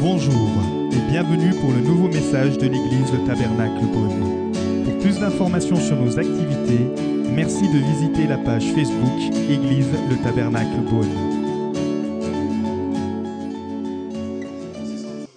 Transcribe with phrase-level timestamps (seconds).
[0.00, 0.48] Bonjour
[0.92, 4.52] et bienvenue pour le nouveau message de l'église Le Tabernacle Beaune.
[4.84, 6.86] Pour plus d'informations sur nos activités,
[7.34, 9.18] merci de visiter la page Facebook
[9.50, 11.10] Église Le Tabernacle Beaune.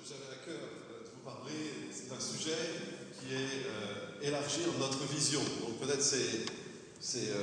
[0.05, 0.62] J'avais à cœur
[0.93, 1.57] de vous parler
[2.07, 2.62] d'un sujet
[3.20, 5.39] qui est euh, élargir notre vision.
[5.39, 7.34] Donc peut-être c'est,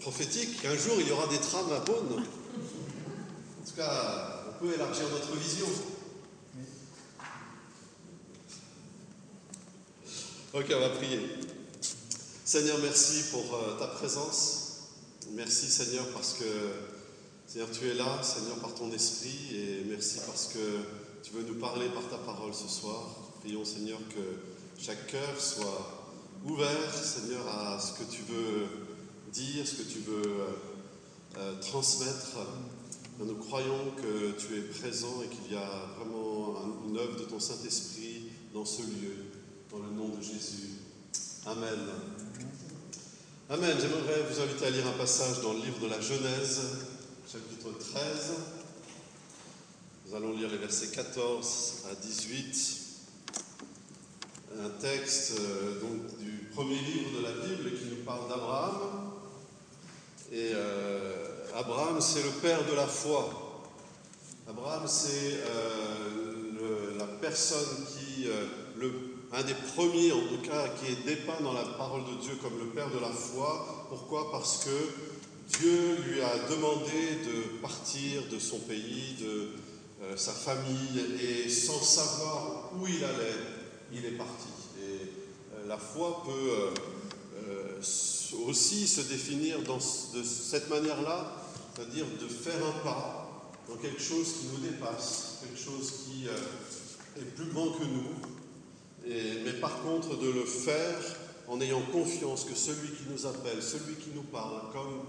[0.00, 2.16] prophétique qu'un jour il y aura des trams à Beaune.
[2.16, 5.66] En tout cas, on peut élargir notre vision.
[10.56, 11.20] Ok, on va prier.
[12.44, 14.62] Seigneur, merci pour euh, ta présence.
[15.32, 16.44] Merci Seigneur parce que
[17.46, 20.58] Seigneur, tu es là, Seigneur, par ton esprit, et merci parce que
[21.22, 23.14] tu veux nous parler par ta parole ce soir.
[23.40, 26.08] Prions Seigneur que chaque cœur soit
[26.44, 28.66] ouvert, Seigneur, à ce que tu veux
[29.32, 30.46] dire, ce que tu veux euh,
[31.38, 32.38] euh, transmettre.
[33.18, 37.24] Nous croyons que tu es présent et qu'il y a vraiment un- une œuvre de
[37.24, 39.25] ton Saint-Esprit dans ce lieu,
[39.70, 40.78] dans le nom de Jésus.
[41.46, 41.78] Amen.
[43.50, 43.76] Amen.
[43.80, 46.60] J'aimerais vous inviter à lire un passage dans le livre de la Genèse,
[47.30, 48.02] chapitre 13.
[50.06, 52.80] Nous allons lire les versets 14 à 18.
[54.64, 55.80] Un texte euh,
[56.20, 59.10] du premier livre de la Bible qui nous parle d'Abraham.
[60.32, 63.64] Et euh, Abraham, c'est le père de la foi.
[64.48, 68.26] Abraham, c'est euh, la personne qui,
[68.76, 72.36] le, un des premiers en tout cas, qui est dépeint dans la parole de Dieu
[72.40, 73.86] comme le père de la foi.
[73.88, 74.30] Pourquoi?
[74.30, 79.48] Parce que Dieu lui a demandé de partir de son pays, de
[80.02, 83.34] euh, sa famille, et sans savoir où il allait,
[83.92, 84.48] il est parti.
[84.80, 85.00] Et
[85.54, 86.72] euh, la foi peut
[87.48, 87.80] euh,
[88.46, 94.46] aussi se définir de cette manière-là, c'est-à-dire de faire un pas dans quelque chose qui
[94.46, 98.35] nous dépasse, quelque chose qui est plus grand que nous,
[99.06, 100.98] mais par contre de le faire
[101.48, 105.00] en ayant confiance que celui qui nous appelle, celui qui nous parle, comme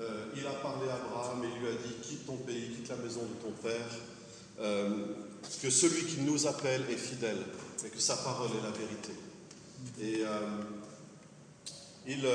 [0.00, 2.96] euh, il a parlé à Abraham et lui a dit quitte ton pays, quitte la
[2.96, 3.90] maison de ton père,
[4.60, 5.06] euh,
[5.62, 7.38] que celui qui nous appelle est fidèle
[7.84, 9.12] et que sa parole est la vérité.
[10.00, 10.40] Et euh,
[12.06, 12.28] il,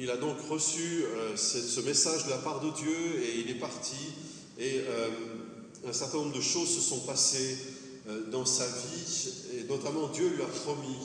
[0.00, 1.04] il a donc reçu
[1.36, 3.96] ce, message de la part de Dieu et il est parti.
[4.58, 4.82] Et
[5.86, 7.58] un certain nombre de choses se sont passées
[8.30, 9.32] dans sa vie,
[9.68, 10.96] notamment Dieu lui a promis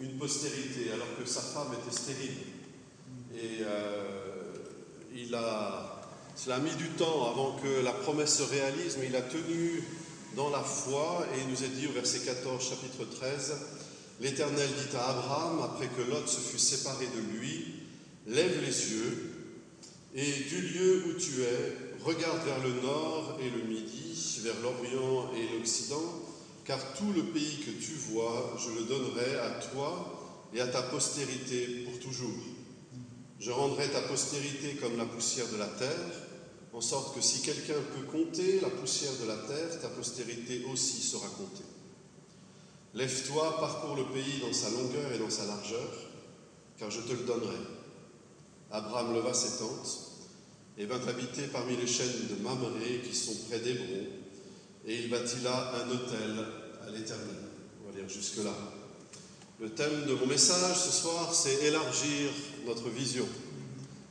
[0.00, 2.38] une postérité alors que sa femme était stérile.
[3.34, 4.54] Et euh,
[5.14, 6.00] il a,
[6.36, 9.82] cela a mis du temps avant que la promesse se réalise, mais il a tenu
[10.36, 13.54] dans la foi et il nous est dit au verset 14, chapitre 13,
[14.20, 17.82] L'Éternel dit à Abraham, après que Lot se fut séparé de lui,
[18.26, 19.32] Lève les yeux
[20.14, 25.32] et du lieu où tu es, regarde vers le nord et le midi, vers l'Orient
[25.34, 26.22] et l'Occident,
[26.64, 30.82] car tout le pays que tu vois, je le donnerai à toi et à ta
[30.82, 32.30] postérité pour toujours.
[33.40, 36.12] Je rendrai ta postérité comme la poussière de la terre,
[36.72, 41.02] en sorte que si quelqu'un peut compter la poussière de la terre, ta postérité aussi
[41.02, 41.64] sera comptée.
[42.94, 45.92] Lève-toi, parcours le pays dans sa longueur et dans sa largeur,
[46.78, 47.56] car je te le donnerai.
[48.70, 50.12] Abraham leva ses tentes
[50.78, 54.06] et vint habiter parmi les chaînes de Mamré qui sont près d'Hébron,
[54.86, 56.44] et il bâtit là un autel
[56.86, 57.36] à l'Éternel.
[57.82, 58.54] On va lire jusque-là.
[59.60, 62.30] Le thème de mon message ce soir, c'est élargir
[62.66, 63.26] notre vision.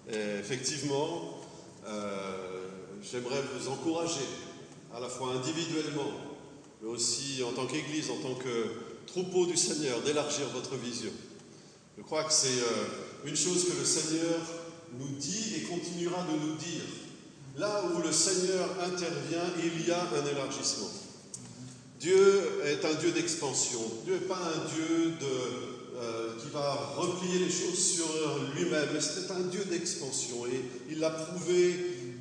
[0.07, 1.41] Effectivement,
[1.87, 2.67] euh,
[3.01, 4.25] j'aimerais vous encourager,
[4.93, 6.11] à la fois individuellement,
[6.81, 8.67] mais aussi en tant qu'Église, en tant que
[9.07, 11.11] troupeau du Seigneur, d'élargir votre vision.
[11.97, 14.39] Je crois que c'est euh, une chose que le Seigneur
[14.97, 16.83] nous dit et continuera de nous dire.
[17.57, 20.89] Là où le Seigneur intervient, il y a un élargissement.
[21.99, 23.79] Dieu est un Dieu d'expansion.
[24.05, 25.13] Dieu n'est pas un Dieu
[26.01, 28.07] euh, qui va replier les choses sur
[28.55, 30.47] lui-même, c'est un Dieu d'expansion.
[30.47, 31.75] Et il l'a prouvé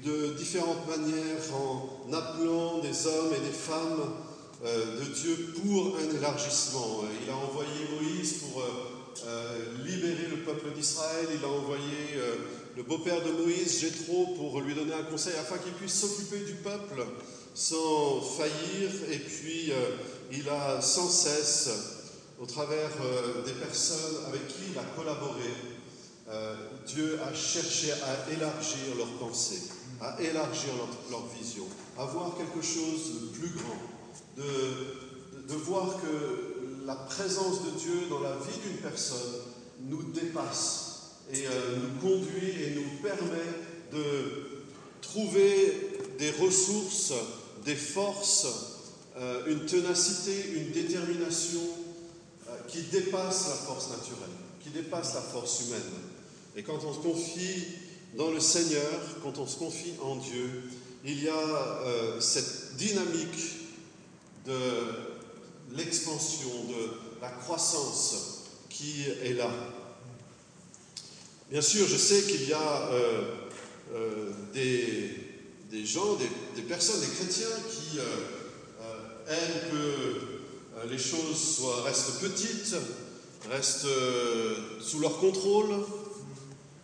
[0.04, 4.02] de différentes manières en appelant des hommes et des femmes
[4.66, 7.04] euh, de Dieu pour un élargissement.
[7.24, 11.28] Il a envoyé Moïse pour euh, libérer le peuple d'Israël.
[11.34, 12.20] Il a envoyé
[12.76, 16.54] le beau-père de Moïse, Jéthro, pour lui donner un conseil afin qu'il puisse s'occuper du
[16.54, 17.04] peuple
[17.54, 18.90] sans faillir.
[19.10, 19.96] Et puis, euh,
[20.32, 21.68] il a sans cesse,
[22.40, 25.50] au travers euh, des personnes avec qui il a collaboré,
[26.30, 26.54] euh,
[26.86, 29.62] Dieu a cherché à élargir leurs pensées,
[30.00, 30.70] à élargir
[31.10, 31.64] leur, vision,
[31.98, 33.80] à voir quelque chose de plus grand,
[34.38, 39.34] de- de voir que la présence de Dieu dans la vie d'une personne
[39.80, 40.89] nous dépasse
[41.32, 43.38] et euh, nous conduit et nous permet
[43.92, 44.62] de
[45.00, 47.12] trouver des ressources,
[47.64, 48.46] des forces
[49.16, 51.60] euh, une ténacité, une détermination
[52.48, 54.30] euh, qui dépasse la force naturelle,
[54.62, 55.80] qui dépasse la force humaine.
[56.56, 57.64] Et quand on se confie
[58.16, 60.64] dans le Seigneur, quand on se confie en Dieu,
[61.04, 63.56] il y a cette dynamique
[64.46, 64.52] de
[65.76, 69.50] l'expansion, de la croissance qui est là.
[71.50, 73.22] Bien sûr, je sais qu'il y a euh,
[73.92, 76.14] euh, des, gens,
[76.54, 78.04] des, personnes, des chrétiens qui euh,
[79.26, 82.76] aiment que les choses restent petites,
[83.50, 83.88] restent
[84.80, 85.74] sous leur contrôle.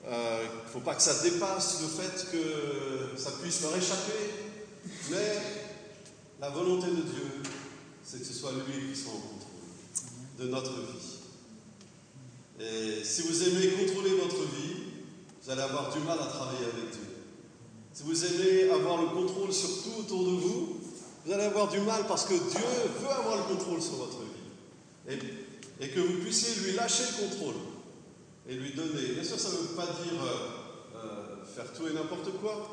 [0.05, 4.19] Il ne faut pas que ça dépasse le fait que ça puisse leur échapper.
[5.11, 5.39] Mais
[6.41, 7.31] la volonté de Dieu,
[8.05, 11.16] c'est que ce soit lui qui soit en contrôle de notre vie.
[12.59, 14.77] Et si vous aimez contrôler votre vie,
[15.43, 17.07] vous allez avoir du mal à travailler avec Dieu.
[17.93, 20.81] Si vous aimez avoir le contrôle sur tout autour de vous,
[21.25, 22.67] vous allez avoir du mal parce que Dieu
[23.01, 25.19] veut avoir le contrôle sur votre vie.
[25.81, 27.55] Et, que vous puissiez lui lâcher le contrôle
[28.49, 29.13] et lui donner.
[29.15, 32.71] Bien sûr, ça ne veut pas dire euh, euh, faire tout et n'importe quoi.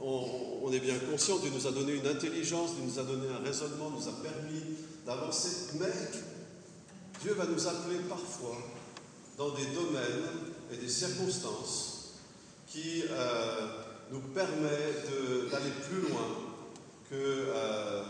[0.00, 3.26] On, on, est bien conscient, Dieu nous a donné une intelligence, Dieu nous a donné
[3.28, 4.62] un raisonnement, nous a permis
[5.04, 5.76] d'avancer.
[5.78, 5.92] Mais
[7.22, 8.56] Dieu va nous appeler parfois
[9.40, 10.28] dans des domaines
[10.70, 12.10] et des circonstances
[12.66, 13.68] qui euh,
[14.12, 16.26] nous permettent d'aller plus loin
[17.08, 18.02] que euh,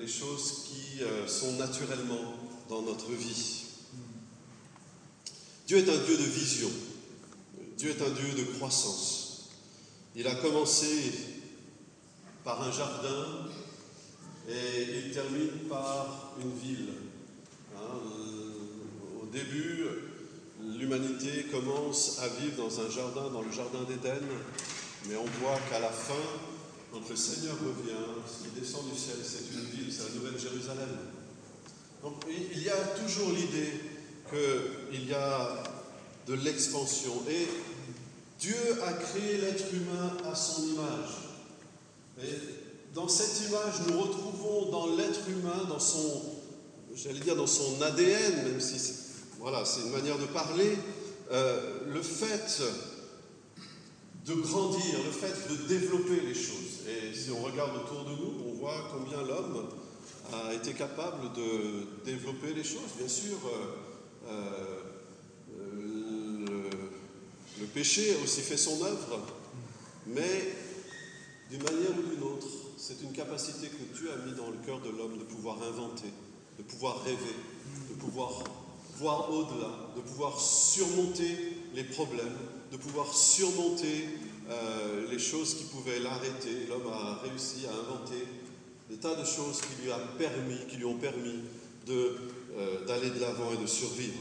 [0.00, 2.34] les choses qui euh, sont naturellement
[2.68, 3.66] dans notre vie.
[5.68, 6.70] Dieu est un Dieu de vision,
[7.76, 9.50] Dieu est un Dieu de croissance.
[10.16, 11.12] Il a commencé
[12.42, 13.46] par un jardin
[14.48, 16.88] et il termine par une ville.
[17.76, 18.00] Hein,
[19.22, 19.84] au début,
[20.60, 24.20] l'humanité commence à vivre dans un jardin, dans le jardin d'Éden,
[25.08, 26.14] mais on voit qu'à la fin,
[26.92, 27.92] quand le Seigneur revient,
[28.42, 30.88] qui descend du ciel, c'est une ville, c'est la Nouvelle Jérusalem.
[32.02, 33.72] Donc il y a toujours l'idée
[34.30, 35.62] qu'il y a
[36.26, 37.12] de l'expansion.
[37.28, 37.48] Et
[38.38, 41.10] Dieu a créé l'être humain à son image.
[42.22, 46.22] Et dans cette image, nous retrouvons dans l'être humain, dans son,
[46.94, 48.78] j'allais dire dans son ADN, même si
[49.38, 50.76] voilà, c'est une manière de parler.
[51.30, 52.62] Euh, le fait
[54.26, 56.86] de grandir, le fait de développer les choses.
[56.88, 59.68] Et si on regarde autour de nous, on voit combien l'homme
[60.32, 62.92] a été capable de développer les choses.
[62.98, 63.36] Bien sûr,
[64.26, 64.82] euh,
[65.56, 66.70] euh,
[67.60, 69.20] le, péché a aussi fait son œuvre,
[70.06, 70.56] mais
[71.50, 74.80] d'une manière ou d'une autre, c'est une capacité que Dieu a mis dans le cœur
[74.80, 76.12] de l'homme de pouvoir inventer,
[76.58, 77.36] de pouvoir rêver,
[77.90, 78.42] de pouvoir
[78.98, 81.36] voir au-delà, de pouvoir surmonter
[81.74, 82.36] les problèmes,
[82.72, 84.08] de pouvoir surmonter
[84.50, 86.66] euh, les choses qui pouvaient l'arrêter.
[86.68, 88.26] L'homme a réussi à inventer
[88.90, 91.44] des tas de choses qui lui, a permis, qui lui ont permis
[91.88, 94.18] euh, d'aller de, l'avant et de survivre.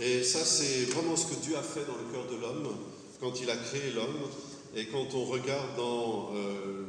[0.00, 2.68] Et ça, c'est vraiment ce que Dieu a fait dans le cœur de l'homme
[3.20, 4.28] quand il a créé l'homme.
[4.76, 6.84] Et quand on regarde dans, euh,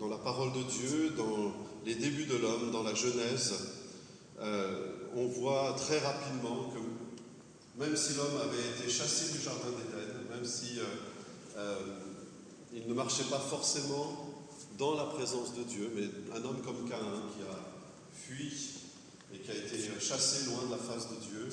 [0.00, 1.52] dans la parole de Dieu, dans
[1.84, 3.54] les débuts de l'homme, dans la Genèse,
[5.18, 6.78] on voit très rapidement que
[7.82, 10.82] même si l'homme avait été chassé du jardin d'Éden, même si euh,
[11.56, 11.76] euh,
[12.86, 14.46] ne marchait pas forcément
[14.78, 16.04] dans la présence de Dieu, mais
[16.36, 17.58] un homme comme Caïn qui a
[18.12, 18.52] fui
[19.34, 21.48] et qui a été chassé loin de la face de Dieu,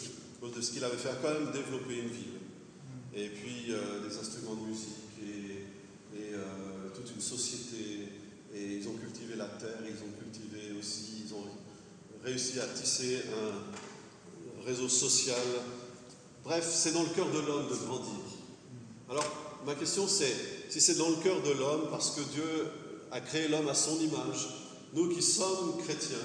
[0.56, 2.40] de ce qu'il avait fait, a quand même développé une ville.
[3.16, 6.32] Et puis euh, des instruments de musique et, et
[6.94, 8.10] toute une société.
[8.54, 10.25] Et ils ont cultivé la terre, ils ont cultivé
[12.26, 15.38] réussi à tisser un réseau social.
[16.44, 18.20] Bref, c'est dans le cœur de l'homme de grandir.
[19.10, 19.26] Alors,
[19.66, 20.34] ma question c'est,
[20.70, 22.72] si c'est dans le cœur de l'homme, parce que Dieu
[23.12, 24.50] a créé l'homme à son image,
[24.94, 26.18] nous qui sommes chrétiens,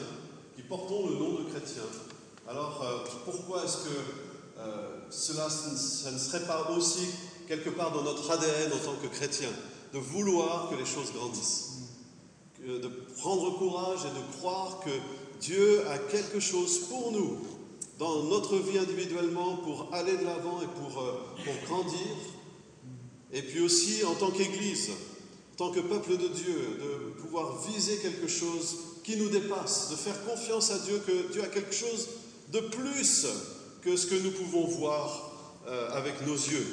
[0.57, 1.83] qui portons le nom de chrétiens,
[2.49, 3.95] alors euh, pourquoi est-ce que
[4.59, 5.49] euh, cela
[6.13, 7.07] ne serait pas aussi
[7.47, 9.53] quelque part dans notre ADN en tant que chrétiens,
[9.93, 11.67] de vouloir que les choses grandissent,
[12.65, 12.89] de
[13.19, 14.91] prendre courage et de croire que
[15.41, 17.39] Dieu a quelque chose pour nous
[17.99, 21.13] dans notre vie individuellement pour aller de l'avant et pour, euh,
[21.45, 22.17] pour grandir.
[23.33, 24.91] Et puis aussi en tant qu'Église,
[25.55, 29.97] en tant que peuple de Dieu, de pouvoir viser quelque chose qui nous dépasse, de
[29.97, 32.09] faire confiance à Dieu que Dieu a quelque chose
[32.53, 33.27] de plus
[33.83, 35.31] que ce que nous pouvons voir
[35.69, 36.67] euh, avec nos yeux.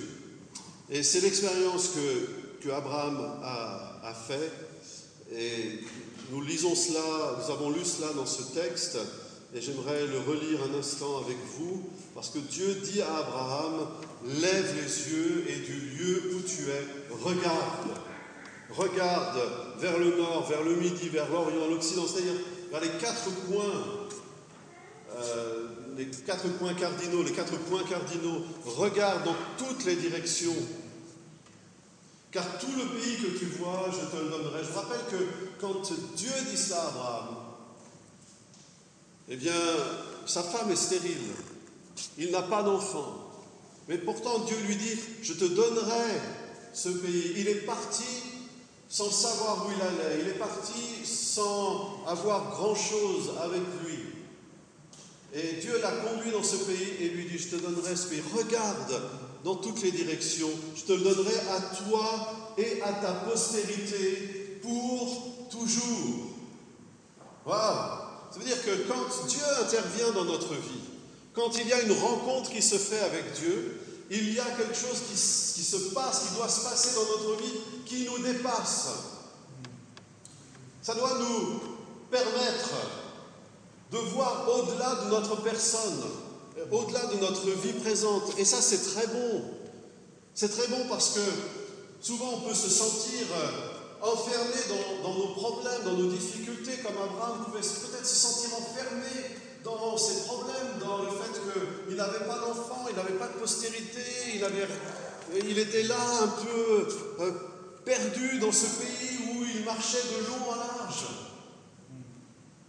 [0.89, 4.51] Et c'est l'expérience que, que Abraham a, a fait.
[5.33, 5.79] Et
[6.31, 8.97] nous lisons cela, nous avons lu cela dans ce texte,
[9.53, 13.87] et j'aimerais le relire un instant avec vous, parce que Dieu dit à Abraham,
[14.25, 16.85] lève les yeux et du lieu où tu es,
[17.23, 17.97] regarde
[18.69, 19.39] regarde
[19.79, 22.33] vers le nord, vers le midi, vers l'orient, l'occident, c'est-à-dire
[22.71, 24.09] vers les quatre coins,
[25.15, 25.67] euh,
[25.97, 30.55] les quatre points cardinaux, les quatre points cardinaux, regarde dans toutes les directions.
[32.31, 34.63] Car tout le pays que tu vois, je te le donnerai.
[34.63, 35.81] Je vous rappelle que quand
[36.15, 37.35] Dieu dit ça à Abraham,
[39.29, 39.53] eh bien,
[40.25, 41.33] sa femme est stérile.
[42.17, 43.27] Il n'a pas d'enfant.
[43.87, 46.21] Mais pourtant, Dieu lui dit, je te donnerai
[46.73, 47.33] ce pays.
[47.37, 48.03] Il est parti
[48.89, 50.21] sans savoir où il allait.
[50.21, 53.99] Il est parti sans avoir grand-chose avec lui.
[55.33, 58.21] Et Dieu l'a conduit dans ce pays et lui dit, je te donnerai ce pays.
[58.35, 59.01] Regarde
[59.43, 60.49] dans toutes les directions.
[60.75, 66.27] Je te le donnerai à toi et à ta postérité pour toujours.
[67.45, 68.27] Voilà.
[68.31, 70.81] Ça veut dire que quand Dieu intervient dans notre vie,
[71.33, 73.79] quand il y a une rencontre qui se fait avec Dieu,
[74.09, 77.41] il y a quelque chose qui, qui, se passe, qui doit se passer dans notre
[77.41, 77.53] vie,
[77.85, 78.87] qui nous dépasse.
[80.81, 81.59] Ça doit nous
[82.09, 82.69] permettre
[83.91, 86.03] de voir au-delà de notre personne,
[86.71, 88.37] au-delà de notre vie présente.
[88.37, 89.41] Et ça, c'est très bon.
[90.33, 91.21] C'est très bon parce que
[91.99, 93.25] souvent on peut se sentir
[94.01, 94.55] enfermé
[95.03, 100.21] dans, nos problèmes, dans nos difficultés, comme Abraham pouvait peut-être se sentir enfermé dans ses
[100.25, 101.41] problèmes, dans le fait
[101.87, 104.01] qu'il n'avait pas d'enfant, il n'avait pas de postérité,
[105.33, 106.87] il, était là un peu
[107.19, 107.31] euh,
[107.83, 111.05] perdu dans ce pays où il marchait de long en large.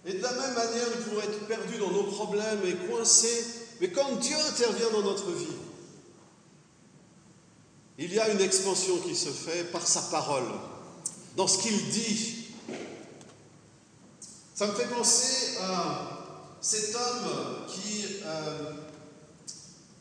[0.07, 3.45] Et de la même manière, nous pouvons être perdus dans nos problèmes et coincés.
[3.81, 5.47] Mais quand Dieu intervient dans notre vie,
[7.99, 10.47] il y a une expansion qui se fait par sa parole,
[11.37, 12.47] dans ce qu'il dit.
[14.55, 16.19] Ça me fait penser à
[16.61, 18.73] cet homme qui, euh,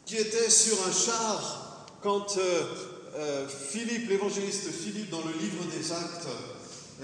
[0.05, 2.63] qui était sur un char quand euh,
[3.15, 6.27] euh, Philippe, l'évangéliste Philippe, dans le livre des Actes,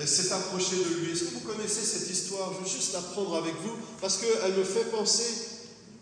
[0.05, 1.11] s'est approché de lui.
[1.11, 2.53] Est-ce que vous connaissez cette histoire?
[2.53, 5.52] Je veux juste la prendre avec vous parce qu'elle me fait penser,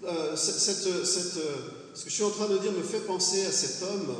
[0.03, 3.83] euh, cette, ce que je suis en train de dire me fait penser à cet
[3.83, 4.15] homme.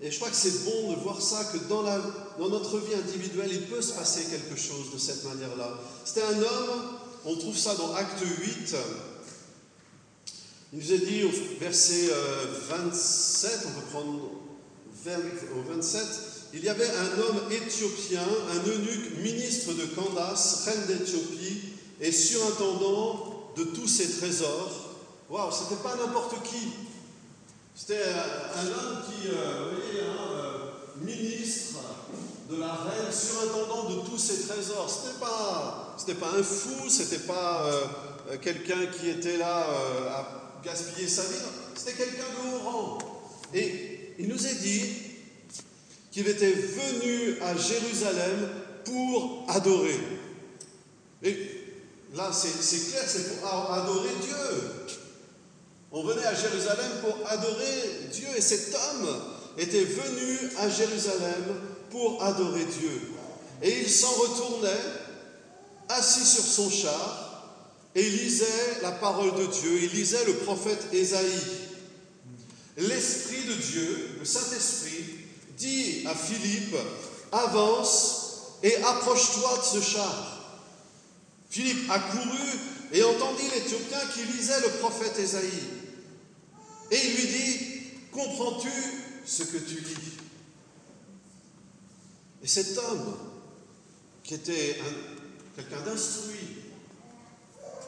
[0.00, 1.82] Et je crois que c'est bon de voir ça, que dans,
[2.48, 5.76] notre vie individuelle, il peut se passer quelque chose de cette manière-là.
[6.04, 8.76] C'était un homme, on trouve ça dans Acte 8.
[10.72, 12.10] Il nous est dit au verset
[12.68, 14.20] 27, on peut prendre
[15.56, 16.02] au 27,
[16.54, 21.60] il y avait un homme éthiopien, un eunuque, ministre de Candace, reine d'Éthiopie,
[22.00, 23.27] et surintendant
[23.58, 24.94] de tous ses trésors.
[25.28, 26.68] Waouh, c'était pas n'importe qui.
[27.74, 31.80] C'était un homme qui, euh, vous voyez, hein, euh, ministre
[32.50, 34.88] de la reine, surintendant de tous ses trésors.
[34.88, 39.66] C'était pas, pas un fou, c'était pas euh, quelqu'un qui était là
[40.10, 41.36] à gaspiller sa vie.
[41.74, 42.98] C'était quelqu'un de haut rang.
[43.54, 44.82] Et il nous est dit
[46.10, 48.48] qu'il était venu à Jérusalem
[48.84, 49.98] pour adorer.
[52.14, 54.96] Là, c'est clair, c'est pour adorer Dieu.
[55.90, 59.08] On venait à Jérusalem pour adorer Dieu et cet homme
[59.56, 61.44] était venu à Jérusalem
[61.90, 63.12] pour adorer Dieu.
[63.62, 64.68] Et il s'en retournait,
[65.88, 67.24] assis sur son char,
[67.94, 71.26] et lisait la parole de Dieu, il lisait le prophète Ésaïe.
[72.76, 75.04] L'Esprit de Dieu, le Saint-Esprit,
[75.56, 76.76] dit à Philippe,
[77.32, 78.28] avance
[78.62, 80.37] et approche-toi de ce char.
[81.48, 82.58] Philippe accourut
[82.92, 85.48] et entendit l'Éthiopien qui lisait le prophète Ésaïe.
[86.90, 87.80] Et il lui dit,
[88.12, 88.70] comprends-tu
[89.26, 90.12] ce que tu lis?
[92.42, 93.16] Et cet homme,
[94.22, 94.78] qui était
[95.56, 96.58] quelqu'un d'instruit,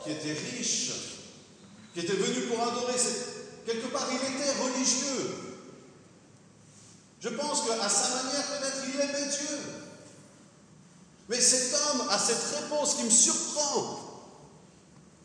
[0.02, 0.92] qui était riche,
[1.94, 2.94] qui était venu pour adorer,
[3.66, 5.50] quelque part il était religieux,
[7.20, 9.58] je pense qu'à sa manière, peut-être, il aimait Dieu.
[11.30, 14.00] Mais cet homme a cette réponse qui me surprend.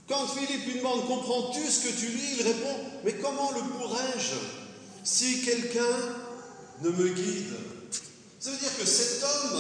[0.07, 2.35] Quand Philippe lui demande Comprends-tu ce que tu lis?
[2.39, 4.35] Il répond Mais comment le pourrais-je
[5.03, 5.81] si quelqu'un
[6.83, 7.55] ne me guide?
[8.39, 9.59] Ça veut dire que cet homme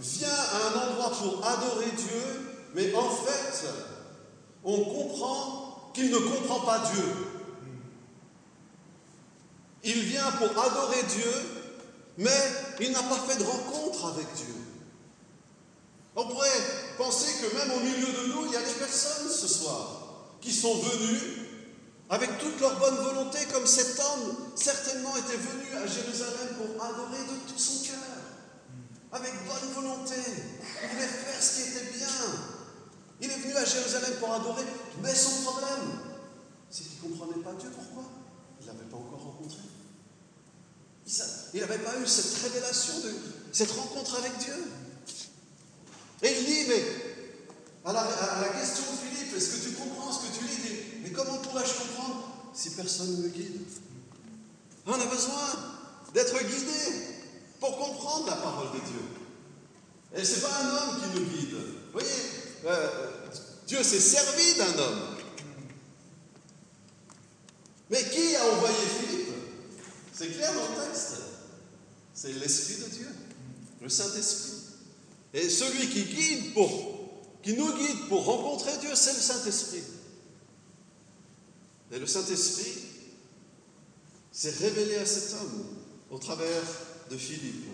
[0.00, 3.66] vient à un endroit pour adorer Dieu, mais en fait,
[4.64, 7.04] on comprend qu'il ne comprend pas Dieu.
[9.84, 11.32] Il vient pour adorer Dieu,
[12.16, 12.30] mais
[12.80, 14.65] il n'a pas fait de rencontre avec Dieu.
[16.16, 16.48] On pourrait
[16.96, 20.50] penser que même au milieu de nous, il y a des personnes ce soir qui
[20.50, 21.46] sont venues
[22.08, 27.18] avec toute leur bonne volonté, comme cet homme certainement était venu à Jérusalem pour adorer
[27.18, 27.98] de tout son cœur,
[29.12, 30.14] avec bonne volonté.
[30.82, 32.08] Il voulait faire ce qui était bien.
[33.20, 34.64] Il est venu à Jérusalem pour adorer,
[35.02, 36.00] mais son problème,
[36.70, 37.70] c'est qu'il ne comprenait pas Dieu.
[37.74, 38.04] Pourquoi?
[38.60, 39.58] Il ne l'avait pas encore rencontré.
[41.54, 42.94] Il n'avait pas eu cette révélation
[43.52, 44.54] cette rencontre avec Dieu.
[46.22, 46.84] Et il dit, mais
[47.84, 50.80] à la, question de Philippe, est-ce que tu comprends ce que tu lis?
[51.02, 53.60] Mais comment pourrais-je comprendre si personne ne me guide?
[54.86, 55.42] On a besoin
[56.14, 57.06] d'être guidé
[57.60, 59.02] pour comprendre la parole de Dieu.
[60.14, 61.54] Et ce n'est pas un homme qui nous guide.
[61.54, 62.08] Vous voyez,
[62.64, 63.10] euh,
[63.66, 65.16] Dieu s'est servi d'un homme.
[67.90, 69.28] Mais qui a envoyé Philippe?
[70.12, 71.14] C'est clair dans le texte.
[72.14, 73.08] C'est l'Esprit de Dieu,
[73.82, 74.65] le Saint-Esprit.
[75.34, 76.54] Et celui qui guide
[77.42, 79.82] qui nous guide pour rencontrer Dieu, c'est le Saint-Esprit.
[81.92, 82.74] Et le Saint-Esprit
[84.32, 85.66] s'est révélé à cet homme
[86.10, 86.62] au travers
[87.08, 87.66] de Philippe.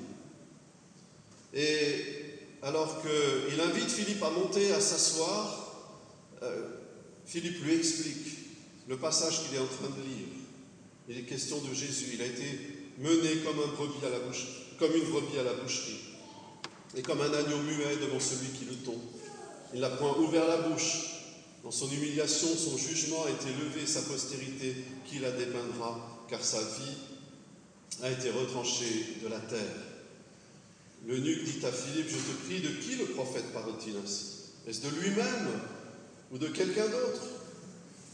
[1.54, 2.04] Et
[2.62, 5.86] alors qu'il invite Philippe à monter, à s'asseoir,
[6.42, 6.68] euh,
[7.24, 8.26] Philippe lui explique
[8.88, 10.28] le passage qu'il est en train de lire.
[11.08, 12.10] Il est question de Jésus.
[12.12, 12.44] Il a été
[12.98, 14.18] mené comme, un brebis à la
[14.78, 16.11] comme une brebis à la boucherie
[16.96, 19.00] et comme un agneau muet devant celui qui le tombe.
[19.74, 21.08] Il n'a point ouvert la bouche.
[21.64, 24.74] Dans son humiliation, son jugement a été levé, sa postérité,
[25.06, 26.96] qui la dépeindra, car sa vie
[28.02, 29.76] a été retranchée de la terre.
[31.06, 34.26] L'eunuque dit à Philippe, je te prie, de qui le prophète parle-t-il ainsi?
[34.66, 35.60] Est-ce de lui-même
[36.30, 37.22] ou de quelqu'un d'autre?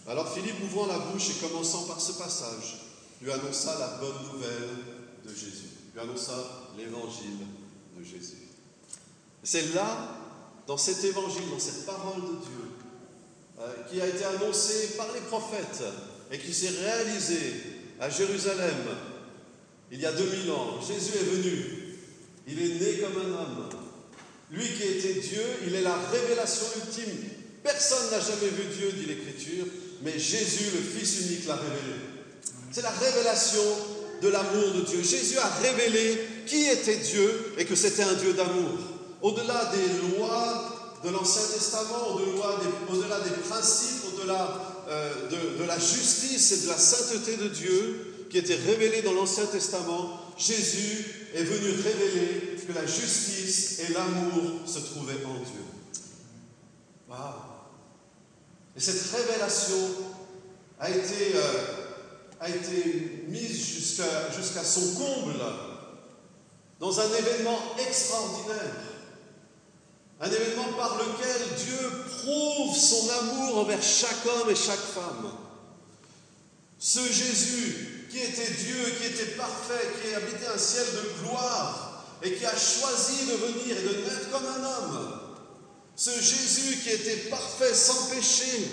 [0.06, 2.80] Alors Philippe, ouvrant la bouche et commençant par ce passage,
[3.20, 4.70] lui annonça la bonne nouvelle
[5.26, 7.46] de Jésus, lui annonça l'évangile
[7.98, 8.47] de Jésus.
[9.42, 10.16] C'est là,
[10.66, 12.68] dans cet évangile, dans cette parole de Dieu,
[13.60, 15.82] euh, qui a été annoncée par les prophètes
[16.30, 17.54] et qui s'est réalisée
[18.00, 18.76] à Jérusalem
[19.90, 20.78] il y a 2000 ans.
[20.86, 21.64] Jésus est venu,
[22.46, 23.68] il est né comme un homme.
[24.50, 27.16] Lui qui était Dieu, il est la révélation ultime.
[27.62, 29.66] Personne n'a jamais vu Dieu, dit l'Écriture,
[30.02, 31.96] mais Jésus, le Fils unique, l'a révélé.
[32.70, 33.62] C'est la révélation
[34.22, 35.02] de l'amour de Dieu.
[35.02, 38.78] Jésus a révélé qui était Dieu et que c'était un Dieu d'amour.
[39.22, 42.14] Au-delà des lois de l'Ancien Testament,
[42.90, 48.38] au-delà des, principes, au-delà euh, de, la justice et de la sainteté de Dieu qui
[48.38, 54.78] étaient révélés dans l'Ancien Testament, Jésus est venu révéler que la justice et l'amour se
[54.80, 55.64] trouvaient en Dieu.
[58.76, 59.76] Et cette révélation
[60.78, 62.48] a été, euh,
[63.26, 63.82] mise
[64.36, 65.34] jusqu'à son comble
[66.78, 68.87] dans un événement extraordinaire.
[70.20, 75.30] Un événement par lequel Dieu prouve son amour envers chaque homme et chaque femme.
[76.78, 82.32] Ce Jésus qui était Dieu, qui était parfait, qui habitait un ciel de gloire et
[82.32, 85.20] qui a choisi de venir et de naître comme un homme.
[85.94, 88.70] Ce Jésus qui était parfait, sans péché,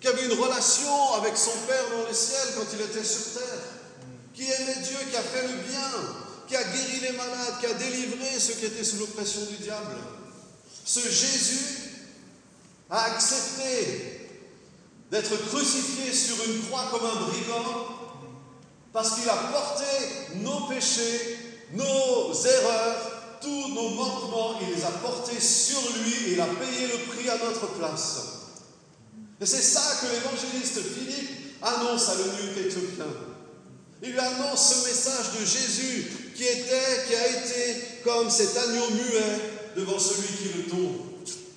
[0.00, 3.62] qui avait une relation avec son Père dans le ciel quand il était sur terre,
[4.34, 5.90] qui aimait Dieu, qui a fait le bien,
[6.48, 9.96] qui a guéri les malades, qui a délivré ceux qui étaient sous l'oppression du diable.
[10.92, 11.92] Ce Jésus
[12.90, 14.28] a accepté
[15.08, 17.86] d'être crucifié sur une croix comme un brigand
[18.92, 19.84] parce qu'il a porté
[20.42, 21.38] nos péchés,
[21.74, 26.88] nos erreurs, tous nos manquements, il les a portés sur lui et il a payé
[26.88, 28.16] le prix à notre place.
[29.40, 33.06] Et c'est ça que l'évangéliste Philippe annonce à l'eunuque éthiopien.
[34.02, 38.90] Il lui annonce ce message de Jésus qui était, qui a été comme cet agneau
[38.90, 40.96] muet devant celui qui le tombe,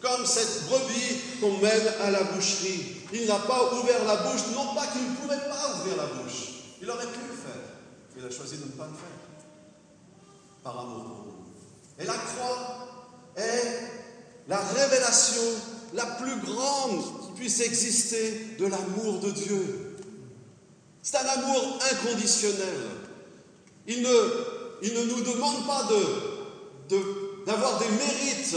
[0.02, 2.97] comme cette brebis qu'on mène à la boucherie.
[3.13, 6.49] Il n'a pas ouvert la bouche, non pas qu'il ne pouvait pas ouvrir la bouche,
[6.82, 7.63] il aurait pu le faire.
[8.17, 9.47] Il a choisi de ne pas le faire.
[10.63, 12.04] Par amour pour nous.
[12.04, 12.88] Et la croix
[13.36, 14.04] est
[14.47, 15.41] la révélation
[15.93, 19.97] la plus grande qui puisse exister de l'amour de Dieu.
[21.02, 22.80] C'est un amour inconditionnel.
[23.88, 24.15] Il ne,
[24.82, 25.84] il ne nous demande pas
[26.89, 26.95] de,
[27.46, 28.56] d'avoir des mérites,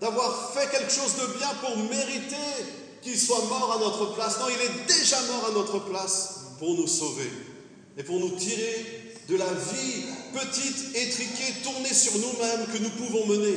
[0.00, 2.36] d'avoir fait quelque chose de bien pour mériter
[3.02, 4.38] qu'il soit mort à notre place.
[4.38, 7.30] Non, il est déjà mort à notre place pour nous sauver
[7.96, 13.26] et pour nous tirer de la vie petite, étriquée, tournée sur nous-mêmes que nous pouvons
[13.26, 13.56] mener.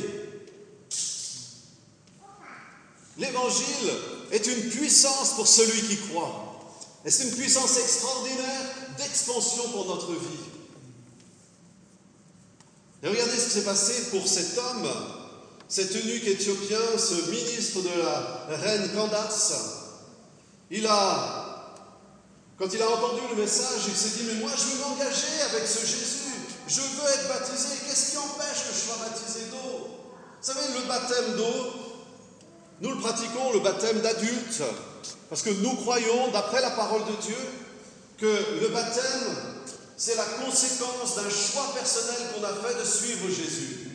[3.18, 3.90] L'évangile
[4.32, 6.50] est une puissance pour celui qui croit.
[7.04, 8.62] Et c'est une puissance extraordinaire
[8.98, 10.53] d'expansion pour notre vie.
[13.04, 14.88] Et regardez ce qui s'est passé pour cet homme,
[15.68, 19.52] cet eunuque éthiopien, ce ministre de la reine Candace.
[20.70, 21.44] Il a
[22.58, 25.66] quand il a entendu le message, il s'est dit, mais moi je veux m'engager avec
[25.66, 26.24] ce Jésus.
[26.66, 27.76] Je veux être baptisé.
[27.84, 29.88] Qu'est-ce qui empêche que je sois baptisé d'eau?
[30.40, 31.72] Vous savez, le baptême d'eau,
[32.80, 34.62] nous le pratiquons, le baptême d'adulte,
[35.28, 37.36] parce que nous croyons, d'après la parole de Dieu,
[38.18, 39.53] que le baptême,
[39.96, 43.90] c'est la conséquence d'un choix personnel qu'on a fait de suivre Jésus.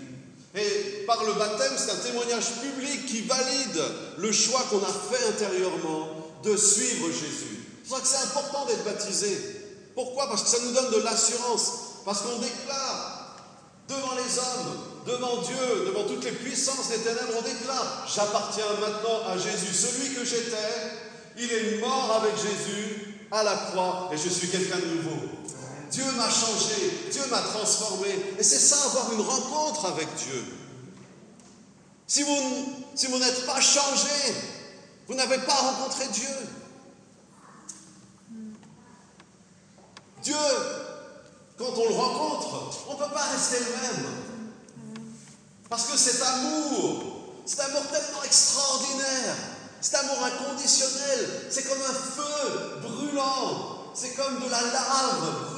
[0.56, 3.82] Et par le baptême, c'est un témoignage public qui valide
[4.18, 6.10] le choix qu'on a fait intérieurement
[6.44, 7.66] de suivre Jésus.
[7.84, 9.38] C'est que c'est important d'être baptisé.
[9.94, 10.28] Pourquoi?
[10.30, 11.72] Parce que ça nous donne de l'assurance.
[12.06, 13.36] Parce qu'on déclare
[13.88, 19.28] devant les hommes, devant Dieu, devant toutes les puissances des ténèbres, on déclare, j'appartiens maintenant
[19.28, 19.74] à Jésus.
[19.74, 20.56] Celui que j'étais,
[21.38, 25.39] il est mort avec Jésus à la croix et je suis quelqu'un de nouveau.
[25.92, 28.10] Dieu m'a changé, Dieu m'a transformé.
[28.38, 30.46] Et c'est ça, avoir une rencontre avec Dieu.
[32.08, 34.34] Si vous, n'êtes pas changé,
[35.08, 36.28] vous n'avez pas rencontré Dieu.
[40.24, 40.36] Dieu,
[41.58, 44.06] quand on le rencontre, on ne peut pas rester le même.
[45.70, 47.04] Parce que cet amour,
[47.46, 49.36] cet amour tellement extraordinaire,
[49.82, 55.49] cet amour inconditionnel, c'est comme un feu brûlant c'est comme de la lave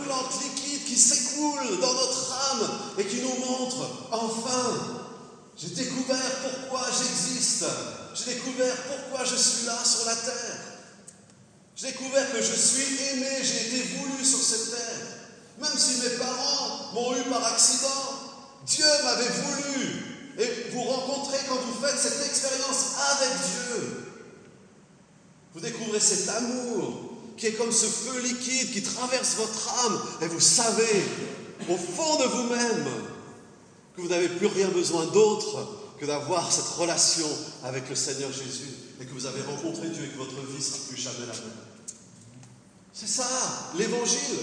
[0.44, 5.02] liquide qui s'écoule dans notre âme et qui nous montre, enfin,
[5.58, 7.66] j'ai découvert pourquoi j'existe.
[8.14, 10.58] J'ai découvert pourquoi je suis là sur la terre.
[11.76, 15.08] J'ai découvert que je suis aimé, j'ai été voulu sur cette terre.
[15.60, 17.90] Même si mes parents m'ont eu par accident,
[18.66, 20.12] Dieu m'avait voulu.
[20.40, 24.08] Et vous rencontrez quand vous faites cette expérience avec Dieu.
[25.54, 30.28] Vous découvrez cet amour qui est comme ce feu liquide qui traverse votre âme, et
[30.28, 31.04] vous savez,
[31.70, 32.86] au fond de vous-même,
[33.96, 35.68] que vous n'avez plus rien besoin d'autre
[36.00, 37.28] que d'avoir cette relation
[37.64, 40.78] avec le Seigneur Jésus, et que vous avez rencontré Dieu et que votre vie sera
[40.90, 41.54] plus jamais la même.
[42.94, 43.28] C'est ça,
[43.78, 44.40] l'évangile.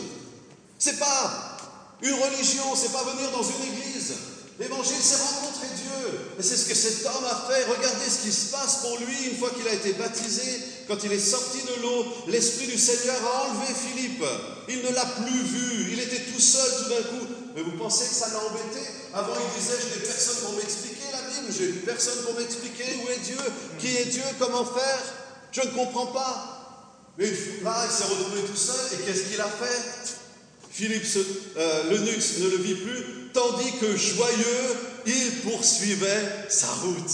[0.79, 1.57] C'est pas
[2.03, 4.14] une religion, c'est pas venir dans une église.
[4.59, 6.21] L'évangile, c'est rencontrer Dieu.
[6.38, 7.64] Et c'est ce que cet homme a fait.
[7.66, 10.42] Regardez ce qui se passe pour lui une fois qu'il a été baptisé.
[10.88, 14.25] Quand il est sorti de l'eau, l'Esprit du Seigneur a enlevé Philippe.
[14.68, 15.92] Il ne l'a plus vu.
[15.92, 17.27] Il était tout seul tout d'un coup.
[17.55, 18.83] Mais vous pensez que ça l'a embêté?
[19.14, 21.55] Avant, il disait, je n'ai personne pour m'expliquer la Bible.
[21.57, 23.38] J'ai personne pour m'expliquer où est Dieu.
[23.79, 25.03] Qui est Dieu Comment faire
[25.53, 26.55] Je ne comprends pas.
[27.16, 27.27] Mais
[27.62, 28.81] là, il s'est retrouvé tout seul.
[28.94, 30.16] Et qu'est-ce qu'il a fait?
[30.79, 31.05] Philippe,
[31.57, 33.05] euh, le nux, ne le vit plus,
[33.38, 37.11] tandis que joyeux, il poursuivait sa route.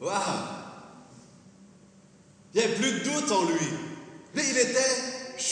[0.00, 0.12] Waouh
[2.54, 3.66] Il n'y avait plus de doute en lui.
[4.34, 4.94] Mais il était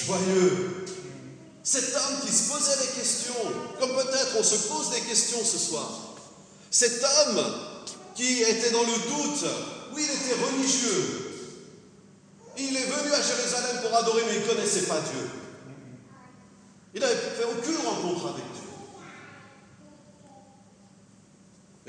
[0.07, 0.85] joyeux.
[1.63, 3.35] Cet homme qui se posait des questions,
[3.79, 6.15] comme peut-être on se pose des questions ce soir.
[6.71, 7.45] Cet homme
[8.15, 9.45] qui était dans le doute,
[9.93, 11.27] oui, il était religieux.
[12.59, 15.31] Il est venu à Jérusalem pour adorer, mais il ne connaissait pas Dieu.
[16.95, 18.60] Il n'avait fait aucune rencontre avec Dieu.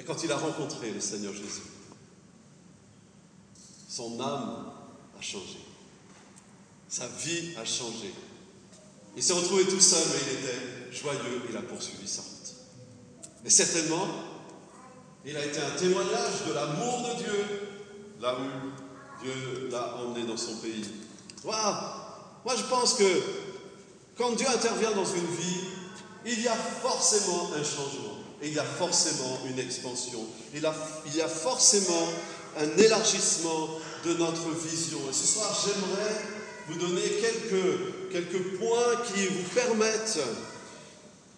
[0.02, 1.62] Mais quand il a rencontré le Seigneur Jésus,
[3.88, 4.72] son âme
[5.16, 5.60] a changé.
[6.90, 8.12] Sa vie a changé.
[9.16, 11.44] Il s'est retrouvé tout seul, mais il était joyeux.
[11.48, 12.56] Il a poursuivi sa route.
[13.46, 14.08] Et certainement,
[15.24, 17.46] il a été un témoignage de l'amour de Dieu,
[18.22, 20.84] là où Dieu l'a emmené dans son pays.
[21.44, 21.76] Waouh
[22.44, 23.22] Moi, je pense que
[24.18, 25.62] quand Dieu intervient dans une vie,
[26.26, 28.18] il y a forcément un changement.
[28.42, 30.20] Et il y a forcément une expansion.
[30.54, 30.62] Il,
[31.16, 32.08] y a forcément
[32.60, 33.70] un élargissement
[34.04, 34.98] de notre vision.
[35.10, 36.16] Et ce soir, j'aimerais
[36.68, 40.20] vous donner quelques, quelques points qui vous permettent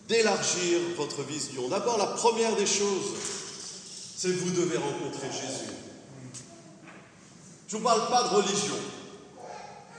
[0.07, 1.67] d'élargir votre vision.
[1.67, 3.13] D'abord, la première des choses,
[4.15, 5.71] c'est que vous devez rencontrer Jésus.
[7.67, 8.75] Je ne vous parle pas de religion.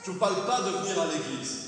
[0.05, 1.64] Je ne vous parle pas de venir à l'église.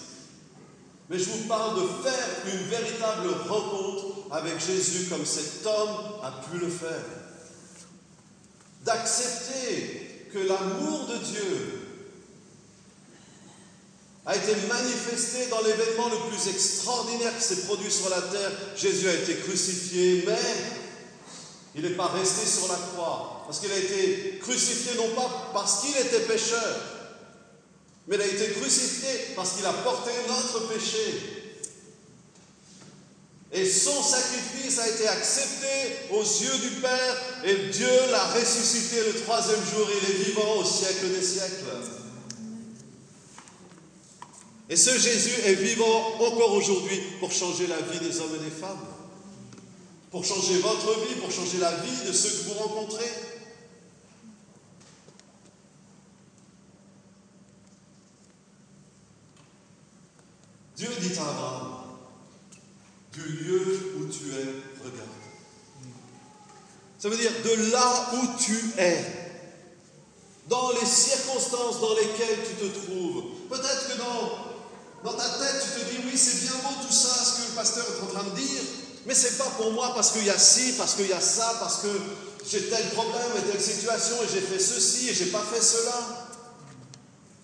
[1.11, 6.43] Mais je vous parle de faire une véritable rencontre avec Jésus comme cet homme a
[6.49, 7.05] pu le faire.
[8.85, 11.83] D'accepter que l'amour de Dieu
[14.27, 18.51] a été manifesté dans l'événement le plus extraordinaire qui s'est produit sur la terre.
[18.77, 20.37] Jésus a été crucifié, mais
[21.77, 25.83] il n'est pas resté sur la croix, parce qu'il a été crucifié non pas parce
[25.83, 26.77] qu'il était pécheur,
[28.09, 31.46] mais il a été crucifié parce qu'il a porté notre péché.
[33.53, 35.67] Et son sacrifice a été accepté
[36.11, 39.89] aux yeux du Père et Dieu l'a ressuscité le troisième jour.
[39.89, 41.65] Il est vivant au siècle des siècles.
[44.69, 48.51] Et ce Jésus est vivant encore aujourd'hui pour changer la vie des hommes et des
[48.51, 48.85] femmes.
[50.11, 53.11] Pour changer votre vie, pour changer la vie de ceux que vous rencontrez.
[60.77, 61.76] Dieu dit à Abraham,
[63.17, 65.09] du lieu où tu es, regarde.
[66.99, 69.05] Ça veut dire de là où tu es,
[70.49, 73.25] dans les circonstances dans lesquelles tu te trouves.
[73.49, 77.25] Peut-être que dans, dans ta tête, tu te dis, oui, c'est bien beau tout ça,
[77.25, 78.63] ce que le pasteur est en train de dire,
[79.07, 81.57] Mais c'est pas pour moi parce qu'il y a ci, parce qu'il y a ça,
[81.61, 81.89] parce que
[82.49, 86.29] j'ai tel problème et telle situation et j'ai fait ceci et j'ai pas fait cela.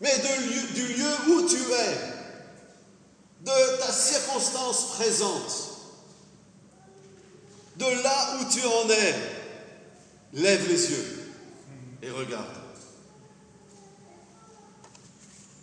[0.01, 2.12] Mais de du lieu où tu es,
[3.43, 5.69] de ta circonstance présente,
[7.77, 9.15] de là où tu en es,
[10.35, 11.33] lève les yeux
[12.03, 12.47] et regarde.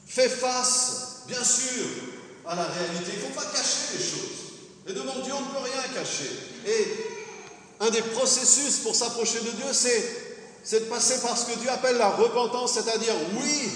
[0.08, 1.86] Fais face, bien sûr,
[2.46, 3.12] à la réalité.
[3.14, 4.40] Il ne faut pas cacher les choses.
[4.88, 6.32] Et devant Dieu, on ne peut rien cacher.
[6.66, 6.88] Et
[7.80, 11.98] un des processus pour s'approcher de Dieu, c'est de passer par ce que Dieu appelle
[11.98, 13.72] la repentance, c'est-à-dire, oui,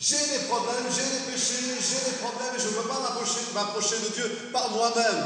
[0.00, 3.00] j'ai des problèmes, j'ai des péchés, j'ai des problèmes, et je ne veux pas
[3.54, 5.24] m'approcher de Dieu par moi-même.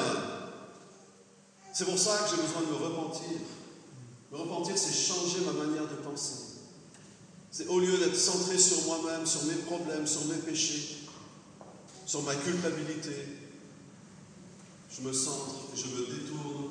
[1.73, 3.39] C'est pour ça que j'ai besoin de me repentir.
[4.33, 6.35] Me repentir, c'est changer ma manière de penser.
[7.51, 10.99] C'est au lieu d'être centré sur moi-même, sur mes problèmes, sur mes péchés,
[12.05, 13.15] sur ma culpabilité,
[14.91, 16.71] je me centre et je me détourne,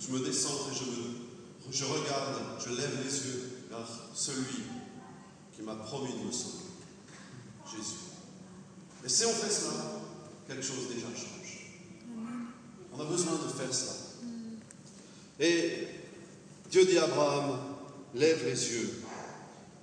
[0.00, 4.62] je me décentre et je, je regarde, je lève les yeux vers celui
[5.54, 6.65] qui m'a promis de me sauver,
[7.70, 8.06] Jésus.
[9.04, 10.00] Et si on fait cela,
[10.46, 11.72] quelque chose déjà change.
[12.92, 13.92] On a besoin de faire cela.
[15.38, 15.88] Et
[16.70, 17.58] Dieu dit à Abraham,
[18.14, 19.02] lève les yeux,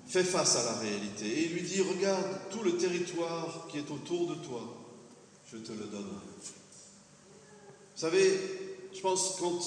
[0.08, 1.28] fais face à la réalité.
[1.28, 4.62] Et il lui dit, regarde tout le territoire qui est autour de toi,
[5.52, 6.26] je te le donnerai.
[7.96, 8.39] Vous savez,
[8.93, 9.60] je pense quand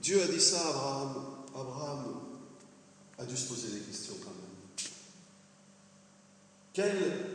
[0.00, 2.20] Dieu a dit ça à Abraham, Abraham
[3.18, 4.47] a dû se poser des questions quand même.
[6.78, 6.94] Quel,